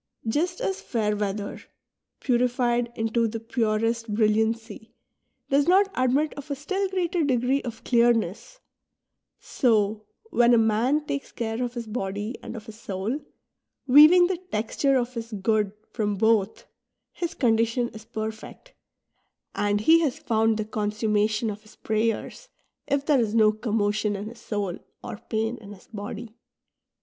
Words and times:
Just 0.27 0.61
as 0.61 0.81
fair 0.81 1.15
weather, 1.15 1.61
purified 2.21 2.91
into 2.95 3.27
the 3.27 3.39
purest 3.39 4.11
brilliancy, 4.11 4.95
does 5.51 5.67
not 5.67 5.91
admit 5.93 6.33
of 6.33 6.49
a 6.49 6.55
still 6.55 6.89
greater 6.89 7.21
degree 7.23 7.61
of 7.61 7.83
clearness; 7.83 8.61
so, 9.39 10.07
when 10.31 10.55
a 10.55 10.57
man 10.57 11.05
takes 11.05 11.31
care 11.31 11.61
of 11.63 11.75
his 11.75 11.85
body 11.85 12.35
and 12.41 12.55
of 12.55 12.65
his 12.65 12.79
soul, 12.79 13.19
wea^^ng 13.87 14.27
the 14.27 14.41
texture 14.51 14.95
of 14.97 15.13
his 15.13 15.33
good 15.33 15.71
from 15.91 16.15
both, 16.15 16.65
his 17.11 17.35
con 17.35 17.55
dition 17.55 17.95
is 17.95 18.03
perfect, 18.05 18.73
and 19.53 19.81
he 19.81 19.99
has 19.99 20.17
found 20.17 20.57
the 20.57 20.65
consummation 20.65 21.51
of 21.51 21.61
his 21.61 21.75
prayers, 21.75 22.49
if 22.87 23.05
thei'e 23.05 23.19
is 23.19 23.35
no 23.35 23.51
commotion 23.51 24.15
in 24.15 24.29
his 24.29 24.39
soul 24.41 24.79
or 25.03 25.21
pain 25.29 25.57
in 25.57 25.73
his 25.73 25.85
body. 25.89 26.33